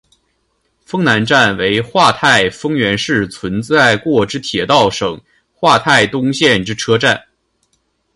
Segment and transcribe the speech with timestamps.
[0.83, 5.21] 丰南站为桦太丰原市存在过之铁道省
[5.59, 7.23] 桦太东线之车站。